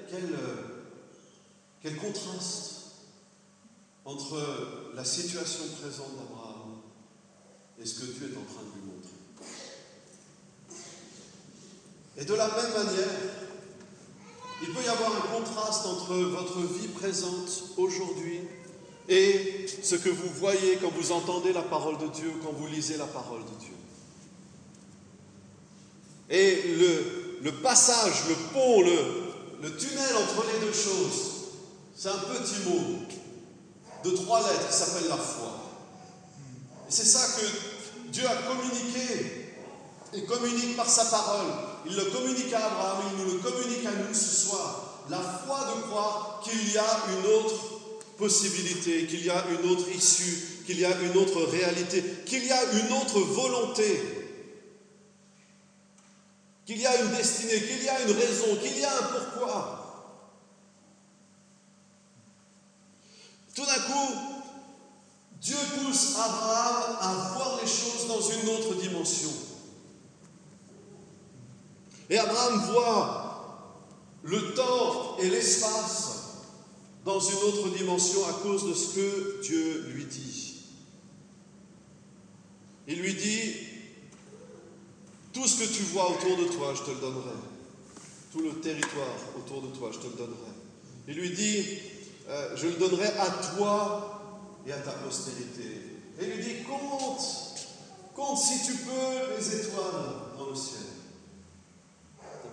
[0.09, 0.29] quel,
[1.81, 2.75] quel contraste
[4.05, 4.41] entre
[4.95, 6.77] la situation présente d'Abraham
[7.77, 9.09] et ce que Dieu est en train de lui montrer.
[12.19, 13.19] Et de la même manière,
[14.61, 18.39] il peut y avoir un contraste entre votre vie présente aujourd'hui
[19.09, 22.95] et ce que vous voyez quand vous entendez la parole de Dieu, quand vous lisez
[22.95, 23.75] la parole de Dieu.
[26.29, 29.32] Et le, le passage, le pont, le,
[29.63, 31.31] le tunnel entre les deux choses,
[31.95, 32.99] c'est un petit mot
[34.03, 35.53] de trois lettres qui s'appelle la foi.
[36.89, 39.55] Et c'est ça que Dieu a communiqué
[40.13, 41.47] et communique par sa parole.
[41.85, 45.05] Il le communique à Abraham, il nous le communique à nous ce soir.
[45.09, 47.55] La foi de croire qu'il y a une autre
[48.17, 52.51] possibilité, qu'il y a une autre issue, qu'il y a une autre réalité, qu'il y
[52.51, 54.22] a une autre volonté,
[56.65, 59.79] qu'il y a une destinée, qu'il y a une raison, qu'il y a un pourquoi.
[63.53, 64.13] Tout d'un coup,
[65.41, 69.31] Dieu pousse Abraham à voir les choses dans une autre dimension.
[72.09, 73.23] Et Abraham voit
[74.23, 76.23] le temps et l'espace
[77.03, 80.53] dans une autre dimension à cause de ce que Dieu lui dit.
[82.87, 83.53] Il lui dit,
[85.33, 87.35] tout ce que tu vois autour de toi, je te le donnerai.
[88.31, 90.51] Tout le territoire autour de toi, je te le donnerai.
[91.07, 91.79] Il lui dit,
[92.29, 95.63] euh, je le donnerai à toi et à ta postérité.
[96.19, 97.21] Et il lui dit, compte,
[98.15, 100.93] compte si tu peux les étoiles dans le ciel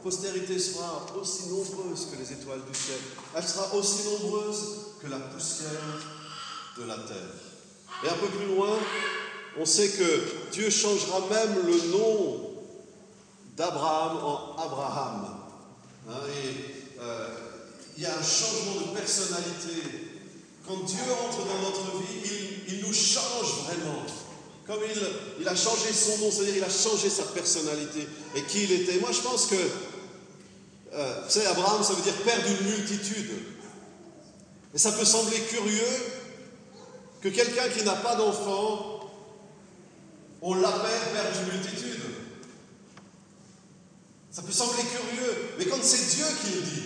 [0.02, 2.98] postérité sera aussi nombreuse que les étoiles du ciel.
[3.36, 4.58] Elle sera aussi nombreuse
[5.02, 5.70] que la poussière
[6.78, 7.34] de la terre.
[8.04, 8.78] Et un peu plus loin,
[9.58, 12.49] on sait que Dieu changera même le nom
[13.60, 15.36] d'Abraham en Abraham.
[16.08, 16.12] Hein,
[17.02, 17.28] euh,
[17.94, 20.08] il y a un changement de personnalité.
[20.66, 24.02] Quand Dieu entre dans notre vie, il, nous change vraiment.
[24.66, 28.64] Comme il, il, a changé son nom, c'est-à-dire il a changé sa personnalité et qui
[28.64, 28.98] il était.
[28.98, 29.56] Moi, je pense que
[30.94, 33.30] euh, vous savez, Abraham, ça veut dire père d'une multitude.
[34.74, 35.96] Et ça peut sembler curieux
[37.20, 39.00] que quelqu'un qui n'a pas d'enfant,
[40.40, 42.09] on l'appelle père d'une multitude.
[44.40, 46.82] Ça peut sembler curieux, mais quand c'est Dieu qui le dit,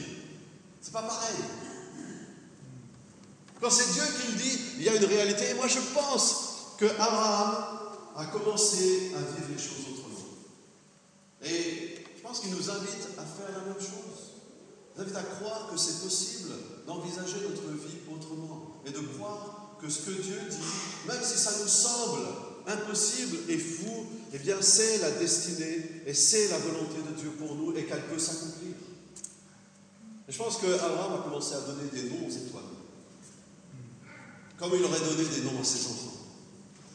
[0.82, 1.36] c'est pas pareil.
[3.60, 5.50] Quand c'est Dieu qui le dit, il y a une réalité.
[5.50, 7.78] Et moi, je pense que Abraham
[8.16, 10.34] a commencé à vivre les choses autrement.
[11.44, 14.32] Et je pense qu'il nous invite à faire la même chose.
[14.96, 16.54] Il nous invite à croire que c'est possible
[16.88, 21.52] d'envisager notre vie autrement et de croire que ce que Dieu dit, même si ça
[21.62, 22.26] nous semble
[22.66, 27.54] impossible et fou, eh bien c'est la destinée et c'est la volonté de Dieu pour
[27.54, 28.74] nous et qu'elle peut s'accomplir.
[30.28, 32.64] Je pense qu'Abraham a commencé à donner des noms aux étoiles,
[34.58, 36.16] comme il aurait donné des noms à ses enfants.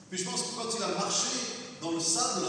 [0.09, 1.37] Puis je pense que quand il a marché
[1.81, 2.45] dans le sable,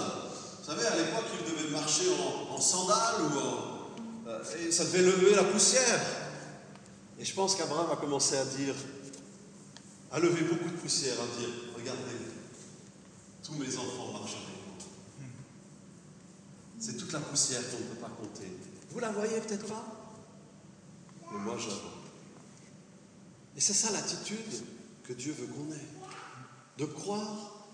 [0.58, 2.06] vous savez, à l'époque, il devait marcher
[2.50, 4.28] en, sandales ou en.
[4.28, 6.00] Euh, et ça devait lever la poussière.
[7.20, 8.74] Et je pense qu'Abraham a commencé à dire,
[10.10, 12.00] à lever beaucoup de poussière, à dire regardez,
[13.44, 14.20] tous mes enfants moi.
[16.80, 18.50] C'est toute la poussière qu'on ne peut pas compter.
[18.88, 19.84] Vous la voyez peut-être pas?
[21.30, 21.92] Mais moi, je la vois.
[23.54, 24.64] Et c'est ça l'attitude
[25.04, 25.88] que Dieu veut qu'on ait.
[26.78, 27.66] De croire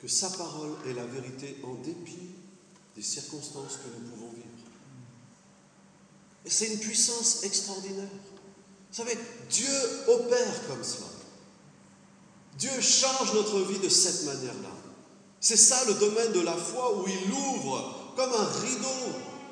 [0.00, 2.30] que sa parole est la vérité en dépit
[2.96, 4.46] des circonstances que nous pouvons vivre.
[6.46, 8.08] Et c'est une puissance extraordinaire.
[8.90, 9.18] Vous savez,
[9.50, 9.68] Dieu
[10.08, 11.06] opère comme cela.
[12.58, 14.70] Dieu change notre vie de cette manière-là.
[15.40, 18.88] C'est ça le domaine de la foi où il ouvre comme un rideau,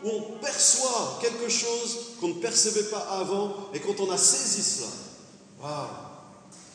[0.05, 4.63] où on perçoit quelque chose qu'on ne percevait pas avant, et quand on a saisi
[4.63, 4.89] cela,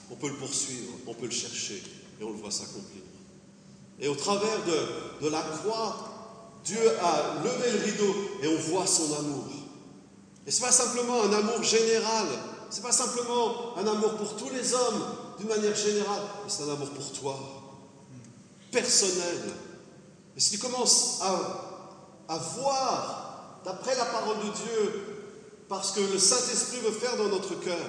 [0.10, 1.84] on peut le poursuivre, on peut le chercher,
[2.20, 3.04] et on le voit s'accomplir.
[4.00, 6.18] Et au travers de, de la croix,
[6.64, 9.46] Dieu a levé le rideau et on voit son amour.
[10.46, 12.28] Et ce n'est pas simplement un amour général,
[12.70, 15.04] ce n'est pas simplement un amour pour tous les hommes
[15.40, 17.38] d'une manière générale, mais c'est un amour pour toi,
[18.72, 19.54] personnel.
[20.36, 21.67] Et si tu commences à,
[22.28, 25.18] à voir, d'après la parole de Dieu,
[25.70, 27.88] parce que le Saint-Esprit veut faire dans notre cœur,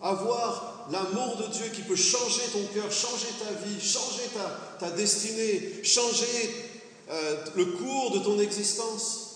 [0.00, 4.90] avoir l'amour de Dieu qui peut changer ton cœur, changer ta vie, changer ta, ta
[4.90, 6.70] destinée, changer
[7.10, 9.30] euh, le cours de ton existence.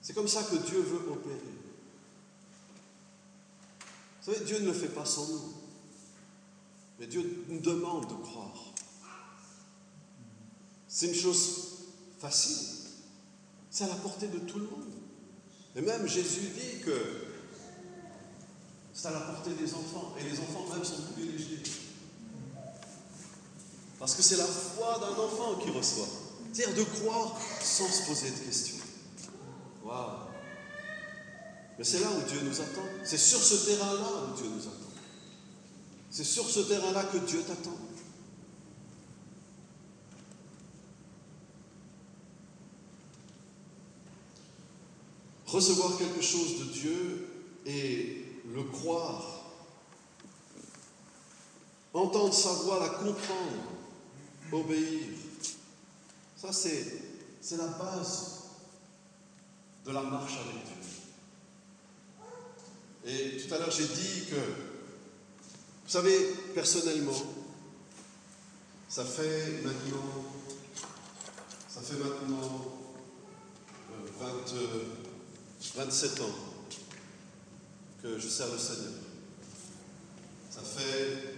[0.00, 1.58] C'est comme ça que Dieu veut opérer.
[4.22, 5.52] Vous savez, Dieu ne le fait pas sans nous.
[6.98, 8.72] Mais Dieu nous demande de croire.
[10.86, 11.77] C'est une chose
[12.18, 12.66] facile.
[13.70, 14.84] C'est à la portée de tout le monde.
[15.76, 17.26] Et même Jésus dit que
[18.92, 20.14] c'est à la portée des enfants.
[20.18, 21.62] Et les enfants même sont privilégiés.
[23.98, 26.08] Parce que c'est la foi d'un enfant qui reçoit.
[26.52, 28.76] C'est-à-dire de croire sans se poser de questions.
[29.84, 30.28] Waouh
[31.78, 32.88] Mais c'est là où Dieu nous attend.
[33.04, 34.72] C'est sur ce terrain-là où Dieu nous attend.
[36.10, 37.76] C'est sur ce terrain-là que Dieu t'attend.
[45.48, 47.28] Recevoir quelque chose de Dieu
[47.64, 49.24] et le croire,
[51.94, 53.62] entendre sa voix, la comprendre,
[54.52, 55.08] obéir,
[56.36, 57.02] ça c'est,
[57.56, 58.42] la base
[59.86, 60.74] de la marche avec Dieu.
[63.06, 64.36] Et tout à l'heure j'ai dit que
[65.88, 67.22] vous savez, personnellement,
[68.90, 70.24] ça fait maintenant,
[71.66, 72.76] ça fait maintenant
[74.20, 74.84] 20, euh,
[75.60, 76.34] 27 ans
[78.02, 78.92] que je sers le Seigneur.
[80.50, 81.34] Ça fait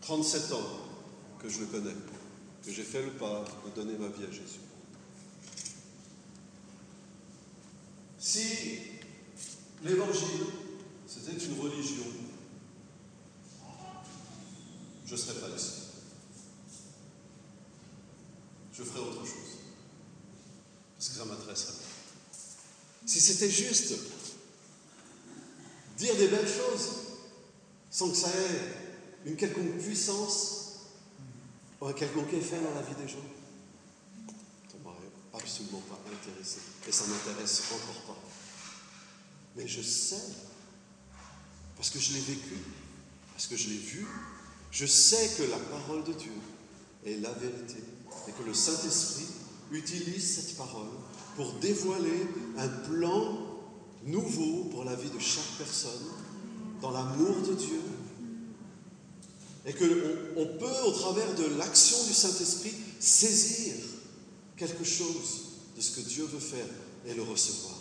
[0.00, 0.58] 37 ans
[1.38, 1.94] que je le connais,
[2.64, 4.60] que j'ai fait le pas de donner ma vie à Jésus.
[8.18, 8.78] Si
[9.82, 10.46] l'évangile,
[11.06, 12.04] c'était une religion,
[15.04, 15.82] je ne serai pas ici.
[18.72, 19.58] Je ferai autre chose.
[20.96, 21.91] Parce que ça m'intéresserait.
[23.06, 23.94] Si c'était juste
[25.98, 26.88] dire des belles choses
[27.90, 30.80] sans que ça ait une quelconque puissance
[31.80, 33.24] ou un quelconque effet dans la vie des gens,
[34.82, 34.96] m'aurait
[35.34, 36.58] absolument pas intéressé.
[36.88, 38.22] Et ça m'intéresse encore pas.
[39.56, 40.22] Mais je sais,
[41.76, 42.56] parce que je l'ai vécu,
[43.32, 44.06] parce que je l'ai vu,
[44.70, 46.32] je sais que la parole de Dieu
[47.04, 47.82] est la vérité
[48.28, 49.26] et que le Saint-Esprit
[49.72, 50.88] utilise cette parole
[51.36, 52.26] pour dévoiler
[52.58, 53.38] un plan
[54.04, 56.06] nouveau pour la vie de chaque personne
[56.80, 57.80] dans l'amour de Dieu.
[59.64, 63.74] Et qu'on on peut, au travers de l'action du Saint-Esprit, saisir
[64.56, 65.42] quelque chose
[65.76, 66.66] de ce que Dieu veut faire
[67.06, 67.78] et le recevoir.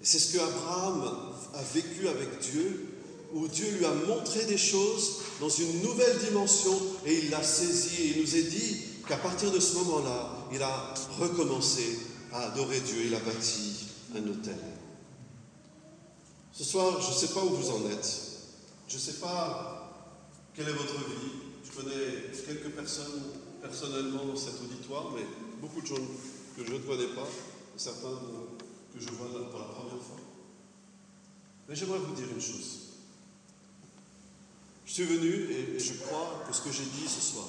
[0.00, 2.88] C'est ce que Abraham a vécu avec Dieu
[3.34, 8.02] où Dieu lui a montré des choses dans une nouvelle dimension et il l'a saisi.
[8.02, 11.98] Et il nous est dit qu'à partir de ce moment-là, il a recommencé
[12.32, 13.06] à adorer Dieu.
[13.06, 14.58] Il a bâti un hôtel.
[16.52, 18.20] Ce soir, je ne sais pas où vous en êtes.
[18.88, 19.90] Je ne sais pas
[20.54, 21.32] quelle est votre vie.
[21.64, 23.22] Je connais quelques personnes
[23.62, 25.24] personnellement dans cet auditoire, mais
[25.60, 25.94] beaucoup de gens
[26.56, 27.26] que je ne connais pas,
[27.76, 28.18] certains
[28.94, 30.18] que je vois pour la première fois.
[31.68, 32.80] Mais j'aimerais vous dire une chose.
[34.84, 37.48] Je suis venu et, je crois que ce que j'ai dit ce soir,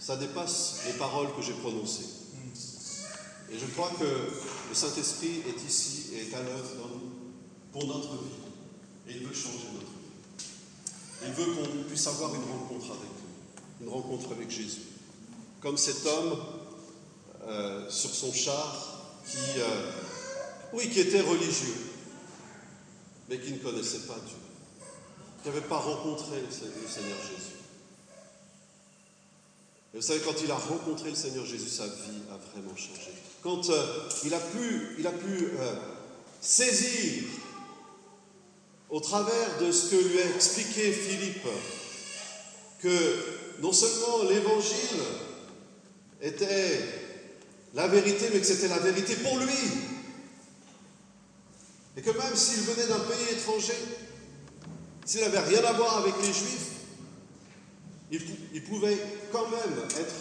[0.00, 2.06] ça dépasse les paroles que j'ai prononcées.
[3.52, 6.88] Et je crois que le Saint-Esprit est ici et est à l'œuvre
[7.70, 8.30] pour notre vie.
[9.08, 10.46] Et il veut changer notre vie.
[11.26, 14.82] Il veut qu'on puisse avoir une rencontre avec lui, une rencontre avec Jésus.
[15.60, 16.38] Comme cet homme
[17.46, 19.90] euh, sur son char qui, euh,
[20.72, 21.76] oui, qui était religieux,
[23.28, 24.36] mais qui ne connaissait pas Dieu.
[25.42, 27.59] qui n'avait pas rencontré le Seigneur Jésus.
[29.92, 33.10] Et vous savez, quand il a rencontré le Seigneur Jésus, sa vie a vraiment changé.
[33.42, 35.74] Quand euh, il a pu, euh,
[36.40, 37.24] saisir,
[38.88, 41.46] au travers de ce que lui a expliqué Philippe,
[42.78, 45.00] que non seulement l'évangile
[46.22, 46.80] était
[47.74, 49.52] la vérité, mais que c'était la vérité pour lui.
[51.96, 53.74] Et que même s'il venait d'un pays étranger,
[55.04, 56.69] s'il n'avait rien à voir avec les Juifs,
[58.10, 58.98] il, pouvait
[59.32, 60.14] quand même être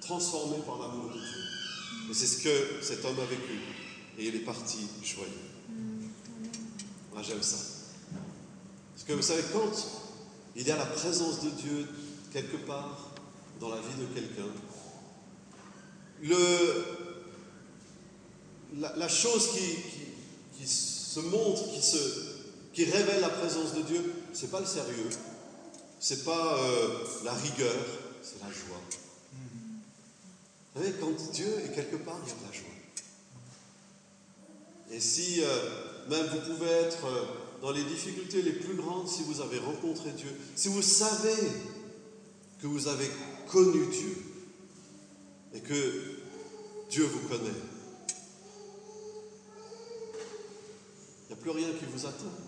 [0.00, 2.10] transformé par l'amour de Dieu.
[2.10, 3.58] Et c'est ce que cet homme a vécu.
[4.18, 5.30] Et il est parti joyeux.
[7.12, 7.56] Moi, j'aime ça.
[8.94, 9.72] Parce que vous savez, quand
[10.54, 11.86] il y a la présence de Dieu
[12.32, 13.10] quelque part
[13.60, 14.48] dans la vie de quelqu'un,
[16.22, 16.84] le,
[18.78, 21.98] la, chose qui, qui, se montre, qui, se,
[22.72, 25.08] qui révèle la présence de Dieu, ce n'est pas le sérieux,
[25.98, 27.74] ce n'est pas euh, la rigueur,
[28.22, 28.80] c'est la joie.
[30.74, 32.66] Vous savez, quand Dieu est quelque part, il y a de la joie.
[34.92, 37.24] Et si euh, même vous pouvez être euh,
[37.62, 41.34] dans les difficultés les plus grandes, si vous avez rencontré Dieu, si vous savez
[42.60, 43.10] que vous avez
[43.48, 44.16] connu Dieu,
[45.56, 46.18] et que
[46.90, 47.50] Dieu vous connaît.
[51.24, 52.45] Il n'y a plus rien qui vous attend.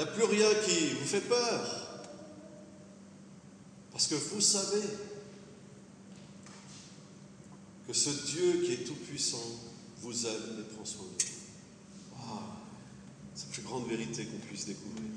[0.00, 2.00] Il n'y a plus rien qui vous fait peur.
[3.92, 4.80] Parce que vous savez
[7.86, 9.44] que ce Dieu qui est tout-puissant
[9.98, 11.28] vous aime et prend soin de vous.
[13.34, 15.10] c'est la plus grande vérité qu'on puisse découvrir.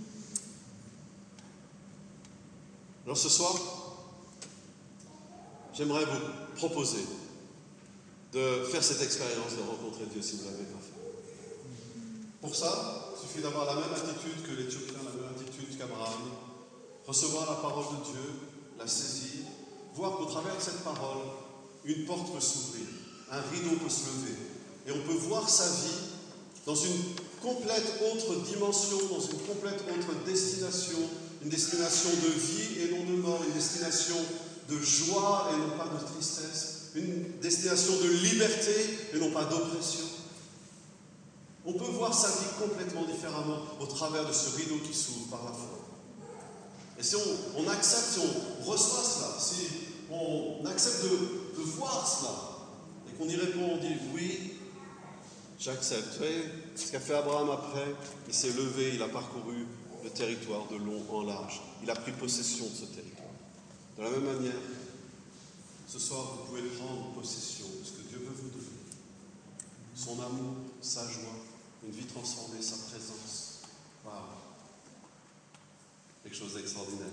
[3.05, 3.55] Alors ce soir,
[5.73, 7.05] j'aimerais vous proposer
[8.33, 10.93] de faire cette expérience de rencontrer Dieu si vous ne l'avez pas fait.
[12.41, 16.35] Pour ça, il suffit d'avoir la même attitude que l'Éthiopien, la même attitude qu'Abraham,
[17.07, 18.29] recevoir la parole de Dieu,
[18.77, 19.45] la saisir,
[19.95, 21.23] voir qu'au travers de cette parole,
[21.85, 22.87] une porte peut s'ouvrir,
[23.31, 24.37] un rideau peut se lever,
[24.87, 26.13] et on peut voir sa vie
[26.65, 30.99] dans une complète autre dimension, dans une complète autre destination,
[31.41, 34.15] une destination de vie et non de mort, une destination
[34.69, 38.71] de joie et non pas de tristesse, une destination de liberté
[39.13, 40.22] et non pas d'oppression.
[41.65, 45.45] On peut voir sa vie complètement différemment au travers de ce rideau qui s'ouvre par
[45.45, 45.79] la foi.
[46.99, 49.67] Et si on, accepte, si on reçoit cela, si
[50.11, 54.53] on accepte de, voir cela, et qu'on y répond, on dit oui,
[55.57, 56.19] j'accepte.
[56.75, 57.95] Ce qu'a fait Abraham après
[58.27, 59.65] Il s'est levé, il a parcouru
[60.03, 61.61] le territoire de long en large.
[61.81, 63.29] Il a pris possession de ce territoire.
[63.97, 64.59] De la même manière,
[65.87, 68.67] ce soir, vous pouvez prendre possession de ce que Dieu veut vous donner.
[69.95, 71.35] Son amour, sa joie,
[71.85, 73.61] une vie transformée, sa présence.
[74.05, 74.15] Waouh!
[76.23, 77.07] Quelque chose d'extraordinaire.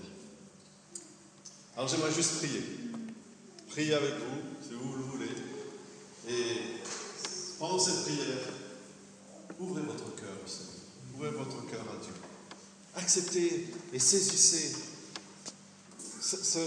[1.76, 2.62] Alors j'aimerais juste prier.
[3.68, 5.30] Prier avec vous, si vous le voulez.
[6.28, 6.56] Et
[7.58, 8.48] pendant cette prière,
[9.58, 10.74] ouvrez votre cœur au Seigneur.
[11.14, 12.14] Ouvrez votre cœur à Dieu
[12.96, 14.76] acceptez et saisissez
[16.20, 16.60] ce,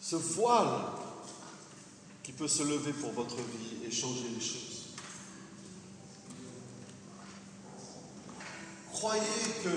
[0.00, 0.80] ce, voile
[2.22, 4.73] qui peut se lever pour votre vie et changer les choses.
[9.04, 9.68] Croyez que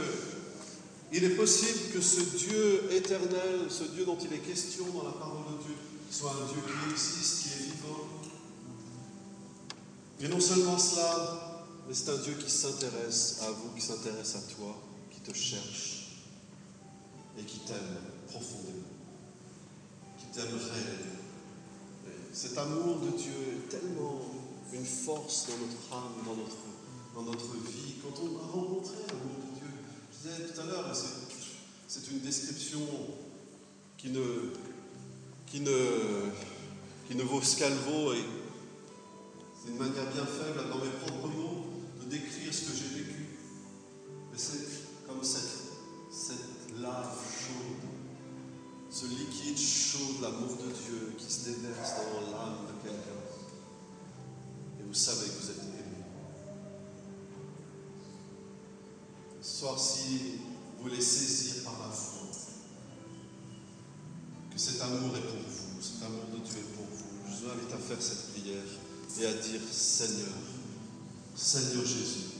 [1.11, 5.11] il est possible que ce Dieu éternel, ce Dieu dont il est question dans la
[5.11, 5.75] parole de Dieu,
[6.09, 8.07] soit un Dieu qui existe, qui est vivant.
[10.21, 14.55] Et non seulement cela, mais c'est un Dieu qui s'intéresse à vous, qui s'intéresse à
[14.55, 14.77] toi,
[15.11, 16.21] qui te cherche
[17.37, 17.97] et qui t'aime
[18.29, 18.95] profondément,
[20.19, 21.19] qui t'aime réellement.
[22.31, 24.21] Cet amour de Dieu est tellement
[24.71, 26.55] une force dans notre âme, dans notre,
[27.17, 27.95] dans notre vie.
[28.03, 29.67] Quand on a rencontré l'amour de Dieu,
[30.11, 30.95] je disais tout à l'heure,
[31.87, 32.81] c'est une description
[33.97, 34.53] qui ne,
[35.47, 36.29] qui ne,
[37.07, 38.23] qui ne vaut ce qu'elle vaut et
[39.59, 41.67] c'est une manière bien faible dans mes propres mots
[42.09, 43.25] décrire ce que j'ai vécu.
[44.31, 45.73] Mais c'est comme cette,
[46.11, 47.89] cette lave chaude,
[48.89, 53.21] ce liquide chaud de l'amour de Dieu qui se déverse dans l'âme de quelqu'un.
[54.79, 55.76] Et vous savez que vous êtes
[59.41, 60.39] soir, si
[60.77, 62.27] vous voulez saisir par la foi
[64.51, 67.51] que cet amour est pour vous, cet amour de Dieu est pour vous, je vous
[67.51, 68.63] invite à faire cette prière
[69.19, 70.33] et à dire Seigneur,
[71.35, 72.37] Seigneur Jésus,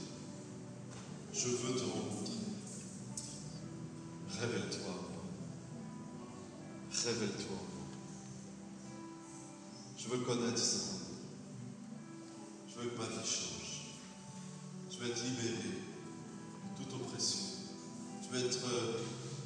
[1.32, 2.34] je veux te rencontrer.
[4.40, 4.94] Révèle-toi.
[7.04, 7.58] Révèle-toi.
[9.96, 10.96] Je veux connaître ça.
[12.68, 13.94] Je veux que ma vie change.
[14.90, 15.67] Je veux être libéré.
[18.28, 18.98] Tu veux être euh,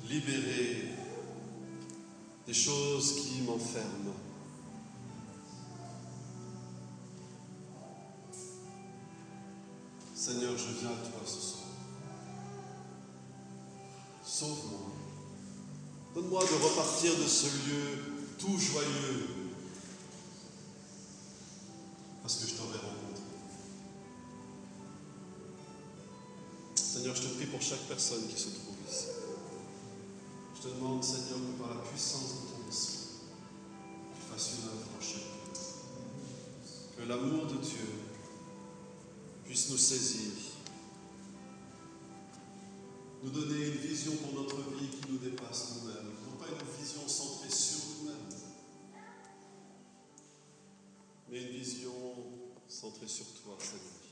[0.08, 0.88] libéré
[2.46, 4.16] des choses qui m'enferment.
[10.14, 11.68] Seigneur, je viens à toi ce soir.
[14.24, 14.80] Sauve-moi.
[16.14, 17.98] Donne-moi de repartir de ce lieu
[18.38, 19.28] tout joyeux.
[22.22, 22.78] Parce que je t'aurai
[27.02, 29.06] Seigneur, je te prie pour chaque personne qui se trouve ici.
[30.54, 33.08] Je te demande, Seigneur, que par la puissance de ton esprit,
[34.14, 35.00] tu fasses une œuvre en.
[36.96, 37.88] Que l'amour de Dieu
[39.44, 40.30] puisse nous saisir,
[43.24, 47.08] nous donner une vision pour notre vie qui nous dépasse nous-mêmes, non pas une vision
[47.08, 48.38] centrée sur nous-mêmes,
[51.28, 52.14] mais une vision
[52.68, 54.11] centrée sur toi, Seigneur.